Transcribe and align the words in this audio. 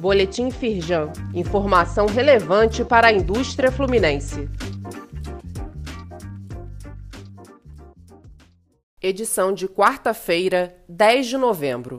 Boletim 0.00 0.50
Firjan. 0.50 1.12
Informação 1.34 2.06
relevante 2.06 2.82
para 2.82 3.08
a 3.08 3.12
indústria 3.12 3.70
fluminense. 3.70 4.48
Edição 9.02 9.52
de 9.52 9.68
quarta-feira, 9.68 10.74
10 10.88 11.26
de 11.26 11.36
novembro. 11.36 11.98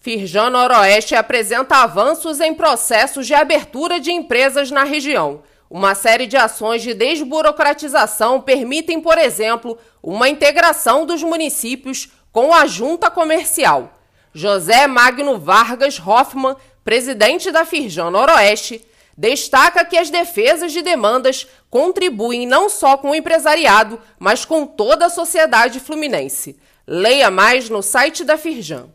Firjan 0.00 0.50
Noroeste 0.50 1.14
apresenta 1.14 1.76
avanços 1.78 2.40
em 2.40 2.52
processos 2.54 3.26
de 3.26 3.32
abertura 3.32 3.98
de 3.98 4.12
empresas 4.12 4.70
na 4.70 4.84
região. 4.84 5.42
Uma 5.70 5.94
série 5.94 6.26
de 6.26 6.36
ações 6.36 6.82
de 6.82 6.92
desburocratização 6.92 8.42
permitem, 8.42 9.00
por 9.00 9.16
exemplo, 9.16 9.78
uma 10.02 10.28
integração 10.28 11.06
dos 11.06 11.22
municípios 11.22 12.12
com 12.30 12.52
a 12.52 12.66
junta 12.66 13.10
comercial. 13.10 13.95
José 14.36 14.86
Magno 14.86 15.38
Vargas 15.38 15.98
Hoffmann, 15.98 16.56
presidente 16.84 17.50
da 17.50 17.64
Firjan 17.64 18.10
Noroeste, 18.10 18.86
destaca 19.16 19.82
que 19.82 19.96
as 19.96 20.10
defesas 20.10 20.72
de 20.72 20.82
demandas 20.82 21.46
contribuem 21.70 22.46
não 22.46 22.68
só 22.68 22.98
com 22.98 23.12
o 23.12 23.14
empresariado, 23.14 23.98
mas 24.18 24.44
com 24.44 24.66
toda 24.66 25.06
a 25.06 25.08
sociedade 25.08 25.80
fluminense. 25.80 26.60
Leia 26.86 27.30
mais 27.30 27.70
no 27.70 27.82
site 27.82 28.24
da 28.24 28.36
Firjan. 28.36 28.90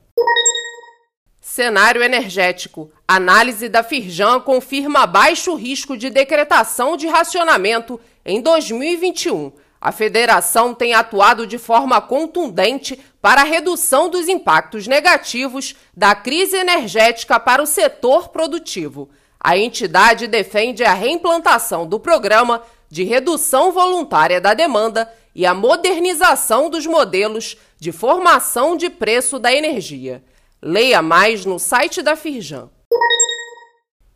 Cenário 1.41 2.03
energético. 2.03 2.91
Análise 3.07 3.67
da 3.67 3.81
Firjan 3.81 4.41
confirma 4.41 5.07
baixo 5.07 5.55
risco 5.55 5.97
de 5.97 6.11
decretação 6.11 6.95
de 6.95 7.07
racionamento 7.07 7.99
em 8.23 8.39
2021 8.39 9.51
a 9.81 9.91
federação 9.91 10.75
tem 10.75 10.93
atuado 10.93 11.47
de 11.47 11.57
forma 11.57 11.99
contundente 11.99 12.99
para 13.21 13.41
a 13.41 13.45
redução 13.45 14.09
dos 14.09 14.27
impactos 14.27 14.87
negativos 14.87 15.75
da 15.95 16.15
crise 16.15 16.57
energética 16.57 17.39
para 17.39 17.61
o 17.61 17.67
setor 17.67 18.29
produtivo. 18.29 19.09
A 19.39 19.57
entidade 19.57 20.27
defende 20.27 20.83
a 20.83 20.93
reimplantação 20.93 21.85
do 21.85 21.99
programa 21.99 22.63
de 22.89 23.03
redução 23.03 23.71
voluntária 23.71 24.41
da 24.41 24.53
demanda 24.53 25.11
e 25.33 25.45
a 25.45 25.53
modernização 25.53 26.69
dos 26.69 26.85
modelos 26.85 27.57
de 27.79 27.91
formação 27.91 28.75
de 28.75 28.89
preço 28.89 29.39
da 29.39 29.53
energia. 29.53 30.23
Leia 30.61 31.01
mais 31.01 31.45
no 31.45 31.57
site 31.57 32.01
da 32.01 32.15
Firjan. 32.15 32.69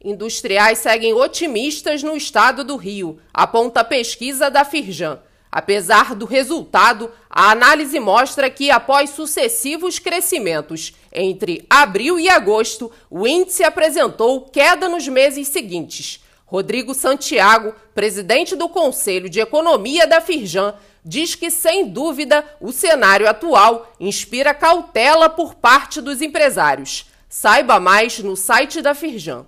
Industriais 0.04 0.78
seguem 0.80 1.14
otimistas 1.14 2.04
no 2.04 2.16
estado 2.16 2.64
do 2.64 2.76
Rio, 2.76 3.20
aponta 3.34 3.80
a 3.80 3.84
pesquisa 3.84 4.52
da 4.52 4.64
Firjan. 4.64 5.20
Apesar 5.56 6.16
do 6.16 6.26
resultado, 6.26 7.10
a 7.30 7.52
análise 7.52 7.98
mostra 7.98 8.50
que, 8.50 8.70
após 8.70 9.12
sucessivos 9.12 10.00
crescimentos 10.00 10.94
entre 11.14 11.66
abril 11.70 12.20
e 12.20 12.28
agosto, 12.28 12.92
o 13.10 13.26
índice 13.26 13.64
apresentou 13.64 14.42
queda 14.42 14.90
nos 14.90 15.08
meses 15.08 15.48
seguintes. 15.48 16.22
Rodrigo 16.46 16.94
Santiago, 16.94 17.74
presidente 17.94 18.54
do 18.54 18.68
Conselho 18.68 19.30
de 19.30 19.40
Economia 19.40 20.06
da 20.06 20.20
Firjan, 20.20 20.76
diz 21.06 21.36
que, 21.36 21.50
sem 21.50 21.88
dúvida, 21.88 22.44
o 22.60 22.74
cenário 22.74 23.26
atual 23.26 23.96
inspira 23.98 24.54
cautela 24.54 25.30
por 25.30 25.56
parte 25.56 26.02
dos 26.02 26.22
empresários. 26.22 27.06
Saiba 27.30 27.80
mais 27.80 28.20
no 28.20 28.36
site 28.36 28.82
da 28.82 28.94
Firjan. 28.94 29.48